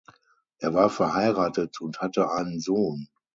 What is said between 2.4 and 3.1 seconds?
Sohn.